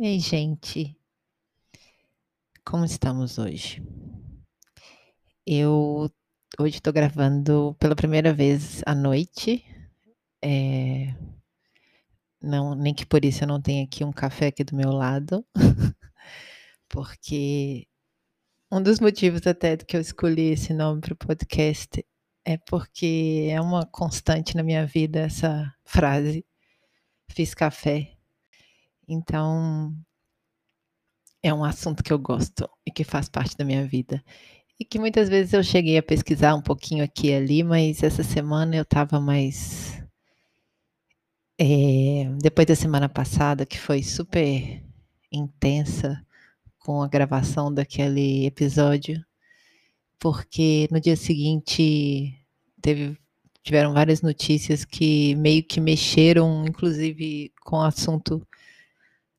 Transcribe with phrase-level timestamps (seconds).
[0.00, 0.96] Ei, gente,
[2.64, 3.82] como estamos hoje?
[5.44, 6.08] Eu
[6.56, 9.64] hoje estou gravando pela primeira vez à noite.
[10.40, 11.12] É,
[12.40, 15.44] não, nem que por isso eu não tenha aqui um café aqui do meu lado,
[16.88, 17.88] porque
[18.70, 22.06] um dos motivos até que eu escolhi esse nome para o podcast
[22.44, 26.46] é porque é uma constante na minha vida essa frase,
[27.28, 28.17] fiz café.
[29.08, 29.94] Então,
[31.42, 34.22] é um assunto que eu gosto e que faz parte da minha vida.
[34.78, 38.22] E que muitas vezes eu cheguei a pesquisar um pouquinho aqui e ali, mas essa
[38.22, 40.00] semana eu estava mais.
[41.58, 44.84] É, depois da semana passada, que foi super
[45.32, 46.24] intensa
[46.78, 49.24] com a gravação daquele episódio,
[50.18, 52.34] porque no dia seguinte
[52.80, 53.18] teve,
[53.62, 58.46] tiveram várias notícias que meio que mexeram, inclusive com o assunto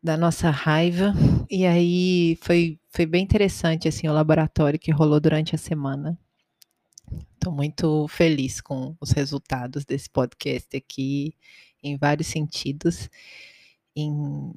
[0.01, 1.13] da nossa raiva.
[1.49, 6.17] E aí foi, foi bem interessante assim o laboratório que rolou durante a semana.
[7.33, 11.33] Estou muito feliz com os resultados desse podcast aqui,
[11.81, 13.09] em vários sentidos.
[13.95, 14.53] Em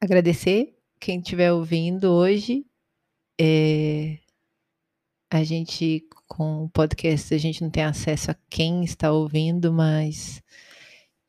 [0.00, 2.66] agradecer quem estiver ouvindo hoje.
[3.40, 4.18] É,
[5.30, 10.42] a gente, com o podcast, a gente não tem acesso a quem está ouvindo, mas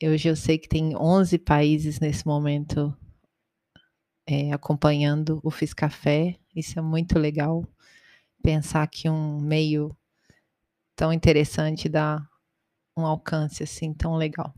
[0.03, 2.94] hoje eu sei que tem 11 países nesse momento
[4.33, 6.37] é, acompanhando o Fiz Café.
[6.55, 7.65] Isso é muito legal.
[8.41, 9.95] Pensar que um meio
[10.95, 12.25] tão interessante dá
[12.97, 14.53] um alcance assim tão legal.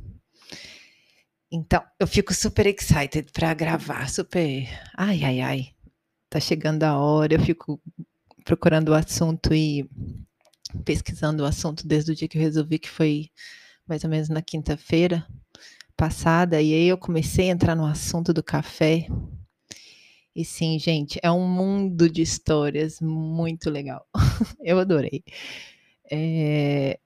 [1.52, 4.68] Então, eu fico super excited para gravar, super.
[4.98, 5.70] Ai, ai, ai.
[6.30, 7.80] Tá chegando a hora, eu fico
[8.44, 9.88] procurando o assunto e
[10.84, 13.30] pesquisando o assunto desde o dia que eu resolvi, que foi
[13.88, 15.26] mais ou menos na quinta-feira
[15.96, 19.08] passada, e aí eu comecei a entrar no assunto do café,
[20.36, 24.08] e sim, gente, é um mundo de histórias muito legal.
[24.62, 25.24] Eu adorei.
[26.12, 27.00] É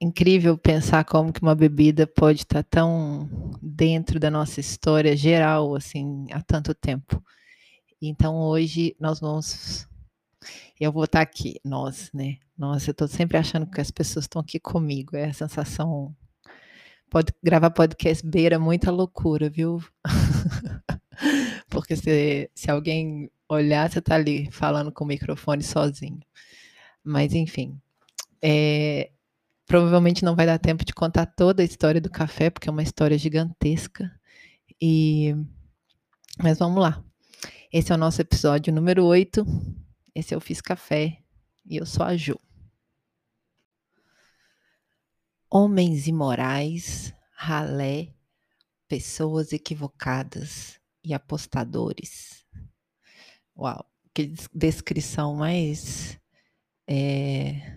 [0.00, 3.28] incrível pensar como que uma bebida pode estar tão
[3.62, 7.22] dentro da nossa história geral, assim, há tanto tempo.
[8.00, 9.88] Então, hoje nós vamos.
[10.78, 12.36] Eu vou estar aqui, nós, né?
[12.56, 15.16] Nossa, eu estou sempre achando que as pessoas estão aqui comigo.
[15.16, 16.14] É a sensação.
[17.08, 19.82] Pode gravar podcast beira muita loucura, viu?
[21.74, 26.20] Porque se, se alguém olhar, você está ali falando com o microfone sozinho.
[27.02, 27.78] Mas, enfim.
[28.40, 29.10] É,
[29.66, 32.82] provavelmente não vai dar tempo de contar toda a história do café, porque é uma
[32.82, 34.10] história gigantesca.
[34.80, 35.34] E
[36.42, 37.02] mas vamos lá.
[37.72, 39.44] Esse é o nosso episódio número 8.
[40.14, 41.18] Esse é o Fiz Café
[41.64, 42.38] e eu sou a Ju.
[45.48, 48.12] Homens imorais, ralé,
[48.88, 52.44] pessoas equivocadas, e apostadores.
[53.56, 53.84] Uau,
[54.14, 56.18] que descrição mais.
[56.88, 57.74] É,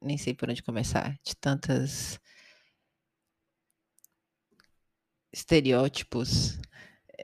[0.00, 2.18] nem sei por onde começar, de tantas
[5.32, 6.58] estereótipos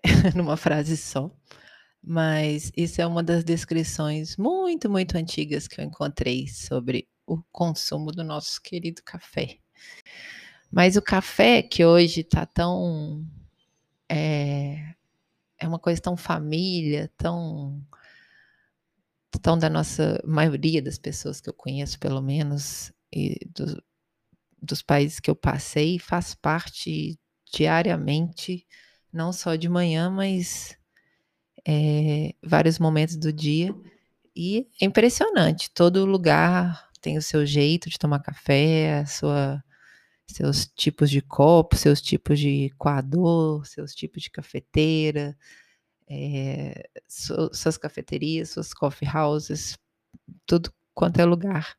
[0.35, 1.31] numa frase só.
[2.03, 8.13] Mas isso é uma das descrições muito, muito antigas que eu encontrei sobre o consumo
[8.13, 9.59] do nosso querido café.
[10.71, 13.25] Mas o café que hoje está tão
[14.09, 14.95] é,
[15.59, 17.83] é uma coisa tão família, tão,
[19.43, 23.83] tão da nossa maioria das pessoas que eu conheço, pelo menos, e do,
[24.61, 27.19] dos países que eu passei, faz parte
[27.53, 28.67] diariamente,
[29.13, 30.77] não só de manhã, mas
[31.67, 33.75] é, vários momentos do dia.
[34.37, 39.63] E é impressionante, todo lugar tem o seu jeito de tomar café, a sua
[40.27, 45.37] seus tipos de copo, seus tipos de coador, seus tipos de cafeteira,
[46.09, 49.79] é, suas cafeterias, suas coffee houses,
[50.47, 51.77] tudo quanto é lugar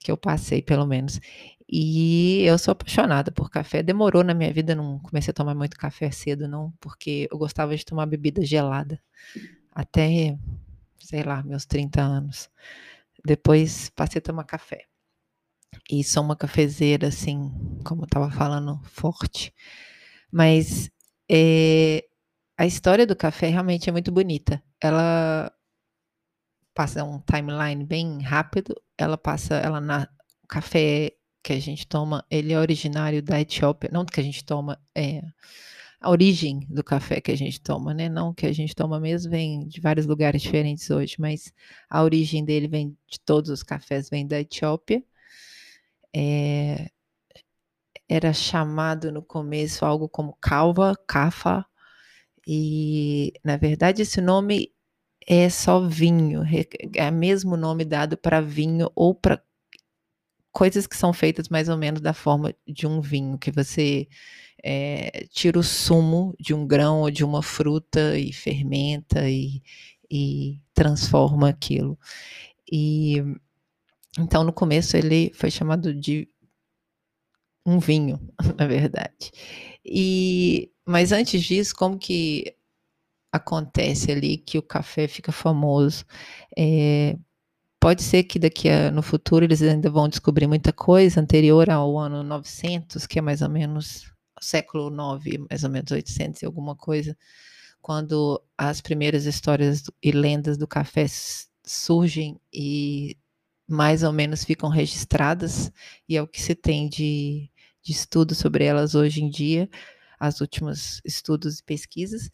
[0.00, 1.20] que eu passei, pelo menos.
[1.68, 3.82] E eu sou apaixonada por café.
[3.82, 7.76] Demorou na minha vida, não comecei a tomar muito café cedo, não, porque eu gostava
[7.76, 9.00] de tomar bebida gelada
[9.74, 10.38] até,
[11.00, 12.48] sei lá, meus 30 anos.
[13.24, 14.86] Depois passei a tomar café.
[15.90, 17.50] E sou uma cafezeira, assim,
[17.84, 19.54] como eu estava falando, forte.
[20.32, 20.90] Mas
[21.30, 22.04] é,
[22.58, 24.62] a história do café realmente é muito bonita.
[24.80, 25.52] Ela
[26.74, 28.74] passa um timeline bem rápido.
[28.98, 30.08] Ela passa, ela na
[30.44, 34.44] o café que a gente toma, ele é originário da Etiópia, não que a gente
[34.44, 35.22] toma, é
[36.00, 38.08] a origem do café que a gente toma, né?
[38.08, 41.52] Não que a gente toma mesmo vem de vários lugares diferentes hoje, mas
[41.90, 45.02] a origem dele vem de todos os cafés vem da Etiópia
[46.16, 46.88] é,
[48.08, 51.66] era chamado no começo algo como calva, cafa,
[52.46, 54.72] E, na verdade, esse nome
[55.26, 56.42] é só vinho,
[56.96, 59.42] é o mesmo nome dado para vinho ou para
[60.52, 64.08] coisas que são feitas mais ou menos da forma de um vinho, que você
[64.64, 69.62] é, tira o sumo de um grão ou de uma fruta e fermenta e,
[70.10, 71.98] e transforma aquilo.
[72.72, 73.22] E
[74.18, 76.28] então no começo ele foi chamado de
[77.66, 78.20] um vinho,
[78.58, 79.30] na verdade.
[79.84, 82.54] E mas antes disso, como que
[83.32, 86.04] acontece ali que o café fica famoso?
[86.56, 87.18] É,
[87.80, 91.98] pode ser que daqui a, no futuro eles ainda vão descobrir muita coisa anterior ao
[91.98, 96.76] ano 900, que é mais ou menos século 9, mais ou menos 800 e alguma
[96.76, 97.16] coisa,
[97.80, 101.06] quando as primeiras histórias e lendas do café
[101.64, 103.16] surgem e
[103.68, 105.72] mais ou menos ficam registradas,
[106.08, 107.50] e é o que se tem de,
[107.82, 109.68] de estudo sobre elas hoje em dia,
[110.18, 112.30] as últimos estudos e pesquisas.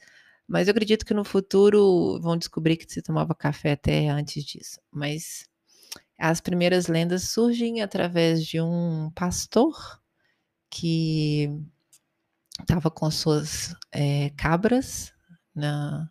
[0.46, 4.79] Mas eu acredito que no futuro vão descobrir que se tomava café até antes disso.
[4.90, 5.46] Mas
[6.19, 10.00] as primeiras lendas surgem através de um pastor
[10.70, 11.50] que
[12.61, 15.12] estava com suas é, cabras
[15.55, 16.11] na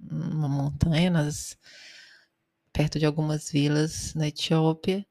[0.00, 1.58] numa montanha, nas,
[2.78, 5.04] perto de algumas vilas na Etiópia,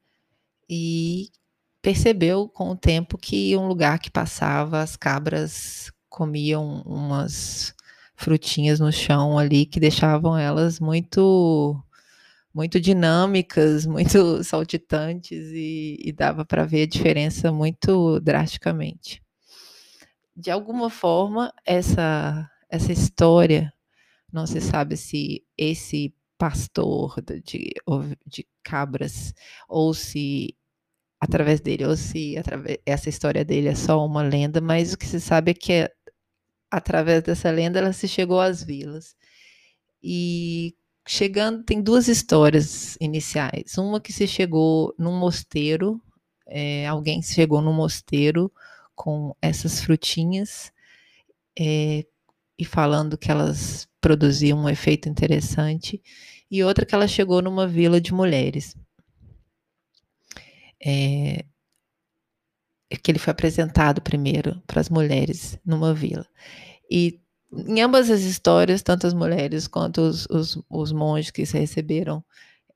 [0.70, 1.30] e
[1.82, 7.76] percebeu com o tempo que um lugar que passava, as cabras comiam umas
[8.16, 11.78] frutinhas no chão ali que deixavam elas muito
[12.54, 19.22] muito dinâmicas, muito saltitantes e, e dava para ver a diferença muito drasticamente.
[20.34, 23.74] De alguma forma, essa, essa história,
[24.32, 27.74] não se sabe se esse pastor de,
[28.26, 29.34] de cabras,
[29.68, 30.56] ou se
[31.20, 35.06] através dele, ou se através, essa história dele é só uma lenda, mas o que
[35.06, 35.92] se sabe é que
[36.70, 39.16] através dessa lenda ela se chegou às vilas.
[40.04, 40.76] E
[41.08, 43.78] chegando, tem duas histórias iniciais.
[43.78, 46.02] Uma que se chegou num mosteiro,
[46.48, 48.52] é, alguém chegou num mosteiro
[48.96, 50.72] com essas frutinhas
[51.60, 52.06] é,
[52.58, 56.02] e falando que elas produziam um efeito interessante,
[56.50, 58.76] e outra que ela chegou numa vila de mulheres.
[60.84, 61.46] É,
[63.04, 66.26] que ele foi apresentado primeiro para as mulheres numa vila.
[66.90, 67.20] E
[67.52, 72.24] em ambas as histórias, tanto as mulheres quanto os, os, os monges que receberam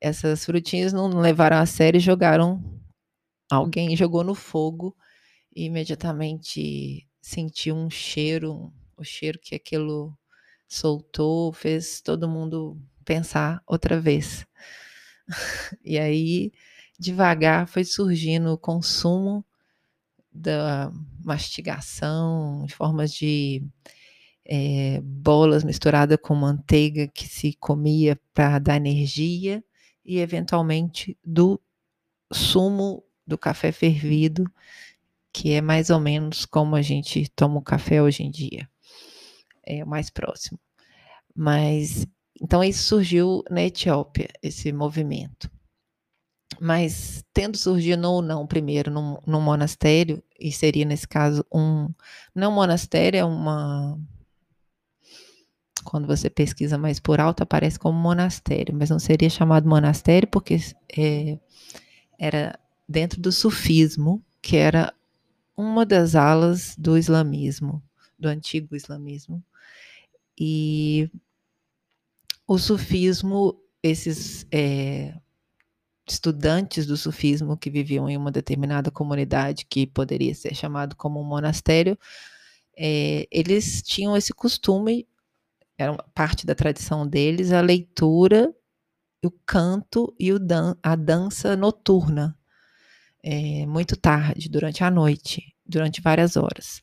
[0.02, 2.60] essas frutinhas não levaram a sério e jogaram.
[3.48, 4.96] Alguém jogou no fogo
[5.54, 10.16] e imediatamente senti um cheiro, o cheiro que aquilo
[10.68, 14.46] soltou, fez todo mundo pensar outra vez.
[15.84, 16.52] e aí,
[16.98, 19.44] devagar, foi surgindo o consumo
[20.32, 20.90] da
[21.22, 23.62] mastigação, formas de
[24.44, 29.62] é, bolas misturadas com manteiga que se comia para dar energia
[30.04, 31.60] e, eventualmente, do
[32.32, 34.50] sumo do café fervido
[35.32, 38.68] que é mais ou menos como a gente toma o café hoje em dia.
[39.64, 40.58] É mais próximo.
[41.34, 42.06] Mas
[42.40, 45.50] então isso surgiu na Etiópia, esse movimento.
[46.60, 51.88] Mas tendo surgido ou não primeiro num, num monastério, e seria nesse caso um.
[52.34, 53.98] Não um monastério, é uma.
[55.84, 60.58] Quando você pesquisa mais por alto, aparece como monastério, mas não seria chamado monastério porque
[60.96, 61.38] é,
[62.18, 64.92] era dentro do sufismo, que era
[65.56, 67.82] uma das alas do islamismo,
[68.18, 69.42] do antigo islamismo.
[70.44, 71.08] E
[72.48, 75.14] o sufismo, esses é,
[76.04, 81.24] estudantes do sufismo que viviam em uma determinada comunidade que poderia ser chamado como um
[81.24, 81.96] monastério,
[82.76, 85.06] é, eles tinham esse costume,
[85.78, 88.52] era parte da tradição deles, a leitura,
[89.24, 92.36] o canto e o dan a dança noturna
[93.22, 96.82] é, muito tarde, durante a noite, durante várias horas.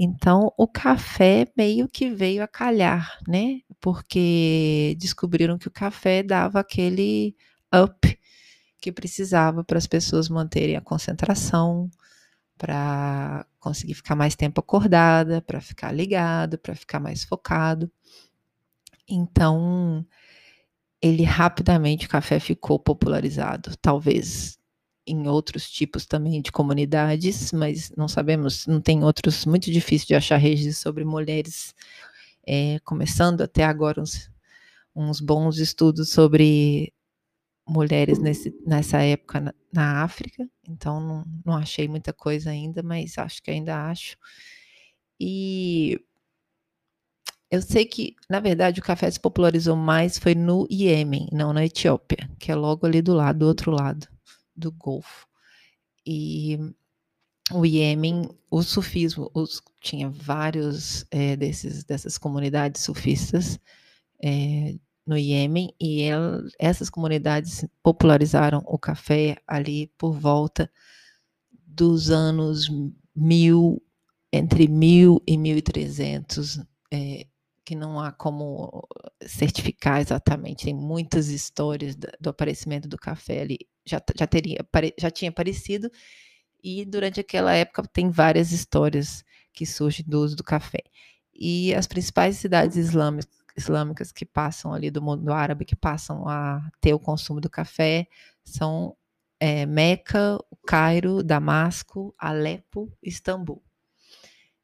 [0.00, 3.62] Então, o café meio que veio a calhar, né?
[3.80, 7.34] Porque descobriram que o café dava aquele
[7.74, 8.18] up
[8.80, 11.90] que precisava para as pessoas manterem a concentração,
[12.56, 17.90] para conseguir ficar mais tempo acordada, para ficar ligado, para ficar mais focado.
[19.08, 20.06] Então,
[21.02, 24.57] ele rapidamente o café ficou popularizado, talvez
[25.08, 30.14] em outros tipos também de comunidades, mas não sabemos, não tem outros, muito difícil de
[30.14, 31.74] achar registros sobre mulheres,
[32.46, 34.30] é, começando até agora uns,
[34.94, 36.92] uns bons estudos sobre
[37.66, 43.18] mulheres nesse, nessa época na, na África, então não, não achei muita coisa ainda, mas
[43.18, 44.16] acho que ainda acho.
[45.20, 46.00] E
[47.50, 51.64] eu sei que, na verdade, o café se popularizou mais foi no Iêmen, não na
[51.64, 54.06] Etiópia, que é logo ali do lado, do outro lado
[54.58, 55.26] do Golfo.
[56.06, 56.58] E
[57.52, 63.58] o Iêmen, o sufismo, os, tinha vários é, desses, dessas comunidades sufistas
[64.22, 64.74] é,
[65.06, 66.02] no Iêmen, e
[66.58, 70.70] essas comunidades popularizaram o café ali por volta
[71.50, 72.68] dos anos
[73.14, 73.82] mil,
[74.30, 76.60] entre mil e mil e trezentos,
[76.92, 77.26] é,
[77.64, 78.86] que não há como
[79.26, 84.58] certificar exatamente, tem muitas histórias do, aparecimento do café ali, já, já, teria,
[84.98, 85.90] já tinha aparecido,
[86.62, 90.82] e durante aquela época tem várias histórias que surgem do uso do café.
[91.34, 96.68] E as principais cidades islâmicas, islâmicas que passam ali do mundo árabe, que passam a
[96.80, 98.06] ter o consumo do café,
[98.44, 98.96] são
[99.40, 103.62] é, Meca, Cairo, Damasco, Alepo, Istambul.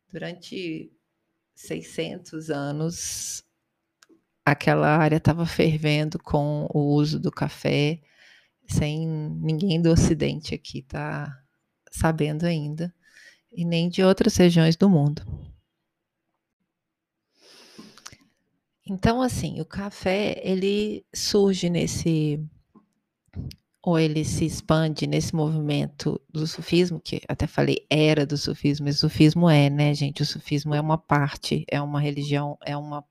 [0.08, 0.92] Durante
[1.54, 3.43] 600 anos,
[4.44, 8.00] aquela área estava fervendo com o uso do café,
[8.66, 9.06] sem
[9.40, 11.32] ninguém do Ocidente aqui tá
[11.90, 12.94] sabendo ainda,
[13.52, 15.22] e nem de outras regiões do mundo.
[18.86, 22.38] Então, assim, o café ele surge nesse
[23.82, 28.96] ou ele se expande nesse movimento do sufismo, que até falei era do sufismo, mas
[28.96, 30.22] o sufismo é, né, gente?
[30.22, 33.04] O sufismo é uma parte, é uma religião, é uma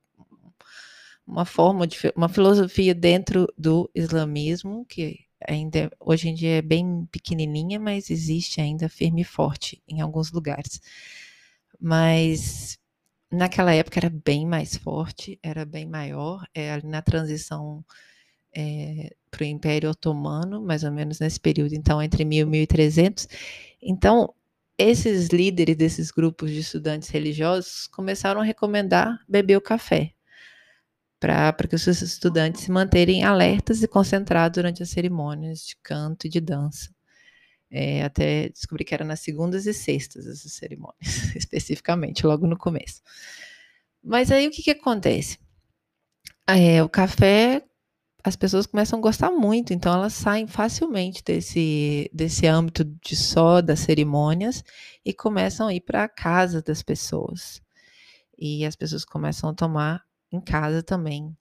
[1.25, 7.07] uma forma de uma filosofia dentro do islamismo que ainda hoje em dia é bem
[7.11, 10.81] pequenininha, mas existe ainda firme e forte em alguns lugares.
[11.79, 12.77] Mas
[13.31, 17.83] naquela época era bem mais forte, era bem maior, é, na transição
[18.55, 23.27] é, para o Império Otomano, mais ou menos nesse período, então entre 1000 e 1300.
[23.81, 24.33] Então,
[24.77, 30.13] esses líderes desses grupos de estudantes religiosos começaram a recomendar beber o café
[31.23, 36.27] para que os seus estudantes se manterem alertas e concentrados durante as cerimônias de canto
[36.27, 36.93] e de dança.
[37.71, 40.99] É, até descobri que era nas segundas e sextas essas cerimônias,
[41.33, 43.01] especificamente, logo no começo.
[44.03, 45.39] Mas aí o que, que acontece?
[46.45, 47.63] É, o café,
[48.21, 53.61] as pessoas começam a gostar muito, então elas saem facilmente desse, desse âmbito de só
[53.61, 54.61] das cerimônias
[55.05, 57.61] e começam a ir para a casa das pessoas.
[58.37, 60.03] E as pessoas começam a tomar
[60.33, 61.35] em casa também,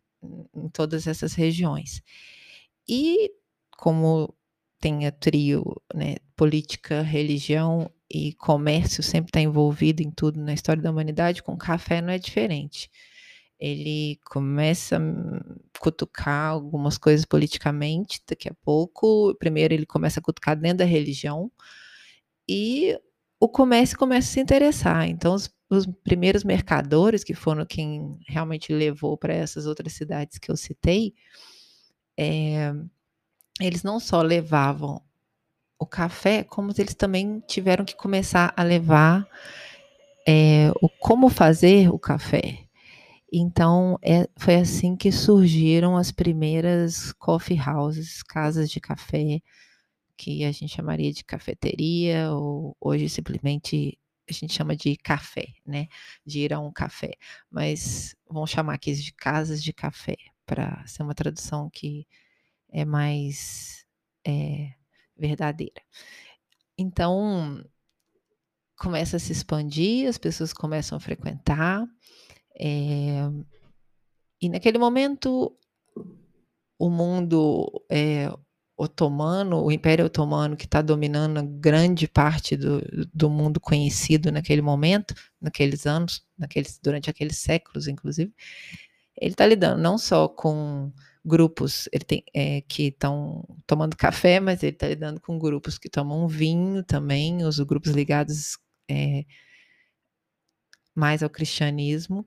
[0.55, 2.03] em todas essas regiões.
[2.89, 3.31] E
[3.79, 4.35] como
[4.81, 10.83] tem a trio, né, política, religião e comércio sempre está envolvido em tudo na história
[10.83, 12.91] da humanidade, com café não é diferente.
[13.59, 20.57] Ele começa a cutucar algumas coisas politicamente, daqui a pouco, primeiro ele começa a cutucar
[20.57, 21.51] dentro da religião,
[22.49, 22.99] e
[23.41, 25.09] o comércio começa a se interessar.
[25.09, 30.51] Então, os os primeiros mercadores, que foram quem realmente levou para essas outras cidades que
[30.51, 31.15] eu citei,
[32.17, 32.73] é,
[33.61, 35.03] eles não só levavam
[35.79, 39.27] o café, como eles também tiveram que começar a levar
[40.27, 42.59] é, o como fazer o café.
[43.33, 49.41] Então, é, foi assim que surgiram as primeiras coffee houses, casas de café,
[50.17, 53.99] que a gente chamaria de cafeteria, ou hoje simplesmente
[54.33, 55.89] a gente chama de café, né?
[56.25, 57.13] De ir a um café.
[57.51, 62.07] Mas vamos chamar aqui de casas de café, para ser uma tradução que
[62.71, 63.87] é mais
[64.27, 64.73] é,
[65.17, 65.83] verdadeira.
[66.77, 67.65] Então,
[68.77, 71.87] começa a se expandir, as pessoas começam a frequentar,
[72.59, 73.23] é,
[74.41, 75.57] e naquele momento
[76.79, 78.29] o mundo é,
[78.77, 82.81] otomano, o Império Otomano que está dominando grande parte do,
[83.13, 88.33] do mundo conhecido naquele momento, naqueles anos, naqueles, durante aqueles séculos, inclusive,
[89.17, 90.93] ele está lidando não só com
[91.25, 95.89] grupos ele tem, é, que estão tomando café, mas ele está lidando com grupos que
[95.89, 98.59] tomam vinho também, os grupos ligados
[98.91, 99.25] é,
[100.95, 102.27] mais ao cristianismo,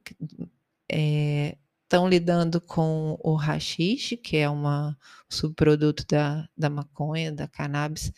[0.90, 4.98] é, estão lidando com o hashish, que é uma
[5.30, 8.12] subproduto da, da maconha, da cannabis,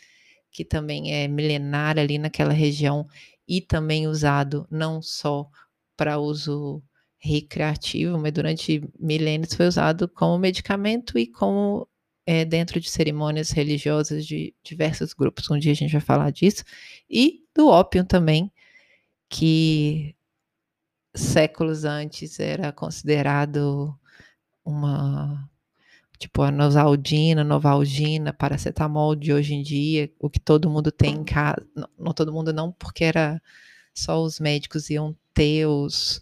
[0.51, 3.05] que também é milenar ali naquela região
[3.47, 5.49] e também usado não só
[5.95, 6.81] para uso
[7.19, 11.87] recreativo, mas durante milênios foi usado como medicamento e como
[12.25, 15.49] é, dentro de cerimônias religiosas de diversos grupos.
[15.49, 16.63] Um dia a gente vai falar disso.
[17.09, 18.51] E do ópio também,
[19.29, 20.15] que
[21.19, 23.97] séculos antes era considerado
[24.63, 25.49] uma
[26.19, 31.23] tipo a nosaldina, novalgina, paracetamol de hoje em dia, o que todo mundo tem em
[31.23, 33.41] casa, não, não todo mundo não, porque era
[33.93, 36.21] só os médicos iam ter os,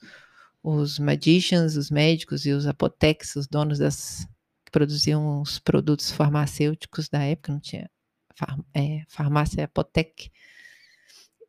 [0.64, 4.28] os magicians, os médicos e os apoteques, os donos das
[4.66, 7.90] que produziam os produtos farmacêuticos da época, não tinha
[8.36, 10.30] far, é, farmácia apotec.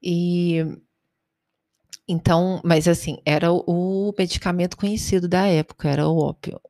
[0.03, 0.65] E
[2.09, 6.61] então, mas assim, era o medicamento conhecido da época, era o ópio.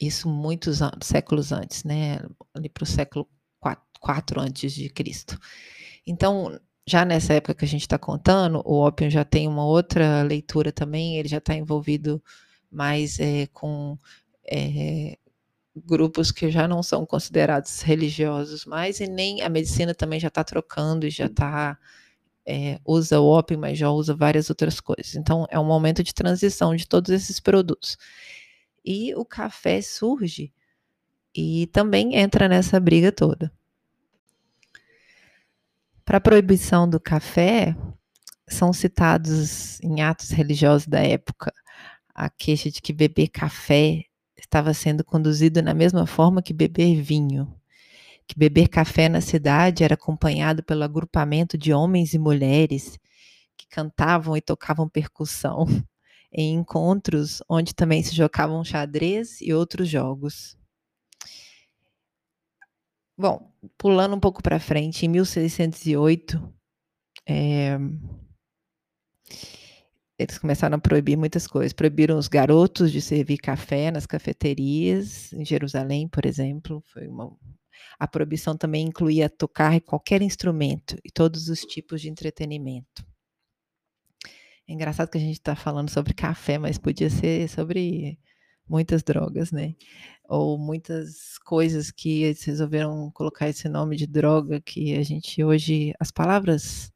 [0.00, 2.20] Isso muitos anos, séculos antes, né?
[2.54, 3.28] Ali para o século
[4.00, 5.38] 4 antes de Cristo.
[6.06, 10.22] Então, já nessa época que a gente está contando, o ópio já tem uma outra
[10.22, 12.22] leitura também, ele já está envolvido
[12.70, 13.96] mais é, com
[14.50, 15.16] é,
[15.76, 20.42] grupos que já não são considerados religiosos mais, e nem a medicina também já está
[20.42, 21.78] trocando e já está.
[22.46, 25.14] É, usa o ópio, mas já usa várias outras coisas.
[25.14, 27.96] Então, é um momento de transição de todos esses produtos.
[28.84, 30.52] E o café surge
[31.34, 33.52] e também entra nessa briga toda.
[36.04, 37.76] Para a proibição do café,
[38.48, 41.52] são citados em atos religiosos da época
[42.14, 44.04] a queixa de que beber café
[44.36, 47.52] estava sendo conduzido na mesma forma que beber vinho,
[48.26, 52.98] que beber café na cidade era acompanhado pelo agrupamento de homens e mulheres
[53.56, 55.66] que cantavam e tocavam percussão
[56.32, 60.56] em encontros onde também se jogavam xadrez e outros jogos.
[63.16, 66.42] Bom, pulando um pouco para frente, em 1608,
[67.28, 67.78] é,
[70.18, 71.72] eles começaram a proibir muitas coisas.
[71.72, 76.82] Proibiram os garotos de servir café nas cafeterias, em Jerusalém, por exemplo.
[76.92, 77.36] Foi uma...
[77.98, 83.04] A proibição também incluía tocar qualquer instrumento e todos os tipos de entretenimento.
[84.68, 88.18] É engraçado que a gente está falando sobre café, mas podia ser sobre
[88.68, 89.74] muitas drogas, né?
[90.24, 95.92] Ou muitas coisas que eles resolveram colocar esse nome de droga que a gente hoje
[96.00, 96.92] as palavras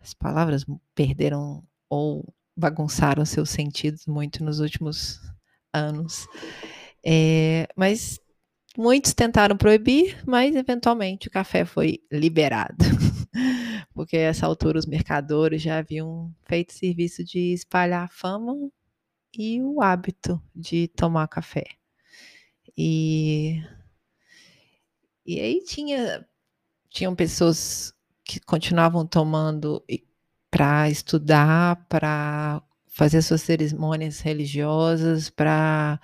[0.00, 5.20] as palavras perderam ou bagunçaram seus sentidos muito nos últimos
[5.72, 6.26] anos.
[7.04, 8.20] É, mas
[8.76, 12.76] muitos tentaram proibir, mas eventualmente o café foi liberado.
[13.94, 18.54] Porque a essa altura os mercadores já haviam feito serviço de espalhar a fama
[19.36, 21.64] e o hábito de tomar café.
[22.76, 23.62] E,
[25.26, 26.26] e aí tinha,
[26.88, 29.84] tinham pessoas que continuavam tomando
[30.50, 36.00] para estudar, para fazer suas cerimônias religiosas, para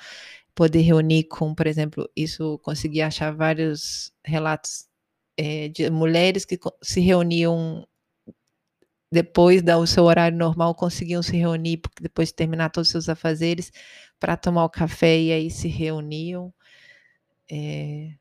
[0.57, 4.89] poder reunir com, por exemplo, isso consegui achar vários relatos
[5.37, 7.87] é, de mulheres que se reuniam
[9.13, 13.71] depois do seu horário normal, conseguiam se reunir, depois de terminar todos os seus afazeres,
[14.19, 16.53] para tomar o café e aí se reuniam.
[17.51, 18.15] É...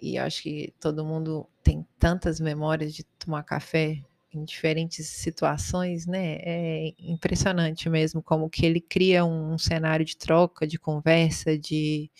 [0.00, 6.36] E acho que todo mundo tem tantas memórias de tomar café em diferentes situações, né?
[6.40, 12.10] É impressionante mesmo como que ele cria um cenário de troca, de conversa, de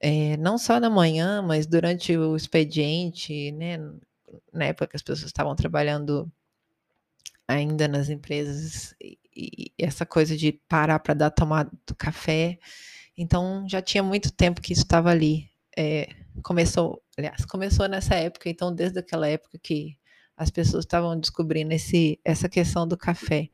[0.00, 3.78] é, não só na manhã, mas durante o expediente, né?
[4.52, 6.30] na época que as pessoas estavam trabalhando
[7.46, 12.58] ainda nas empresas, e, e essa coisa de parar para dar tomada do café.
[13.16, 15.50] Então já tinha muito tempo que isso estava ali.
[15.76, 16.08] É,
[16.42, 19.96] começou, aliás, começou nessa época, então desde aquela época que
[20.36, 23.48] as pessoas estavam descobrindo esse, essa questão do café.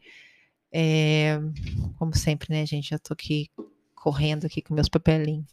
[0.73, 1.39] É,
[1.99, 2.91] como sempre, né, gente?
[2.91, 3.51] Já estou aqui
[3.95, 5.53] correndo aqui com meus papelinhos.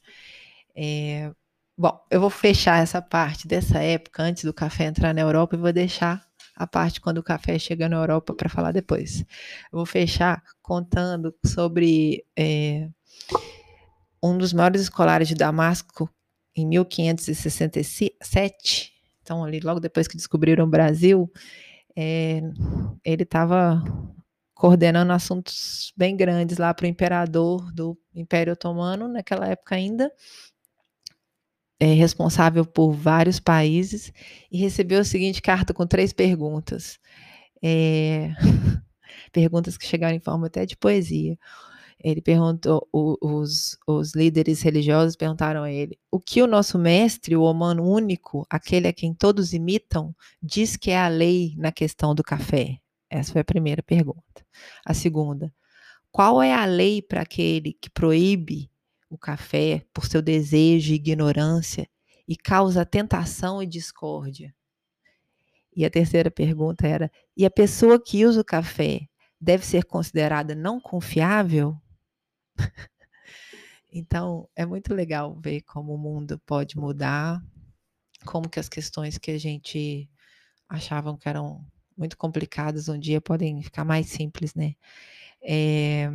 [0.75, 1.31] É,
[1.79, 5.59] Bom, eu vou fechar essa parte dessa época, antes do café entrar na Europa, e
[5.59, 9.19] vou deixar a parte quando o café chega na Europa para falar depois.
[9.19, 9.25] Eu
[9.73, 12.89] vou fechar contando sobre é,
[14.23, 16.09] um dos maiores escolares de Damasco
[16.55, 18.91] em 1567.
[19.27, 21.29] Então, ali logo depois que descobriram o Brasil,
[21.93, 22.39] é,
[23.03, 23.83] ele estava
[24.55, 30.09] coordenando assuntos bem grandes lá para o imperador do Império Otomano, naquela época ainda
[31.77, 34.13] é, responsável por vários países
[34.49, 36.97] e recebeu a seguinte carta com três perguntas.
[37.61, 38.29] É,
[39.33, 41.37] perguntas que chegaram em forma até de poesia.
[42.03, 47.43] Ele perguntou, os, os líderes religiosos perguntaram a ele: o que o nosso mestre, o
[47.43, 52.23] humano único, aquele a quem todos imitam, diz que é a lei na questão do
[52.23, 52.77] café?
[53.09, 54.45] Essa foi a primeira pergunta.
[54.85, 55.51] A segunda:
[56.11, 58.69] qual é a lei para aquele que proíbe
[59.09, 61.87] o café por seu desejo e ignorância
[62.27, 64.53] e causa tentação e discórdia.
[65.75, 69.07] E a terceira pergunta era: e a pessoa que usa o café
[69.39, 71.75] deve ser considerada não confiável?
[73.91, 77.41] então, é muito legal ver como o mundo pode mudar,
[78.25, 80.09] como que as questões que a gente
[80.69, 81.65] achavam que eram
[81.97, 84.75] muito complicados um dia podem ficar mais simples, né?
[85.41, 86.11] É,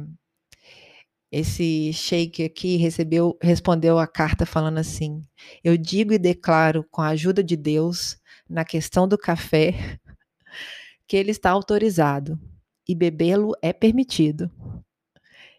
[1.33, 5.23] esse sheik aqui recebeu, respondeu a carta falando assim:
[5.65, 9.73] Eu digo e declaro, com a ajuda de Deus, na questão do café,
[11.09, 12.39] que ele está autorizado
[12.87, 14.51] e bebê-lo é permitido.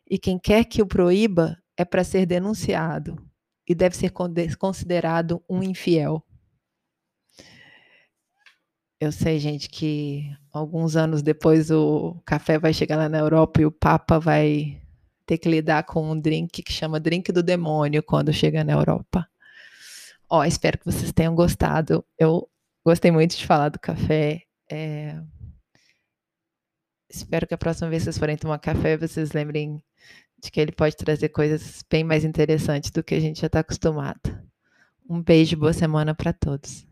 [0.09, 3.17] E quem quer que o proíba é para ser denunciado
[3.67, 4.11] e deve ser
[4.57, 6.23] considerado um infiel.
[8.99, 13.65] Eu sei, gente, que alguns anos depois o café vai chegar lá na Europa e
[13.65, 14.81] o Papa vai
[15.25, 19.27] ter que lidar com um drink que chama drink do demônio quando chega na Europa.
[20.29, 22.05] Ó, espero que vocês tenham gostado.
[22.17, 22.49] Eu
[22.85, 24.43] gostei muito de falar do café.
[24.71, 25.21] É...
[27.09, 29.83] Espero que a próxima vez que vocês forem tomar café, vocês lembrem
[30.51, 34.19] que ele pode trazer coisas bem mais interessantes do que a gente já está acostumado.
[35.09, 36.85] Um beijo, boa semana para todos.